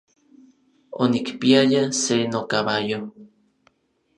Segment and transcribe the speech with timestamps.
[1.01, 2.99] Onikpiaya se nokabayo.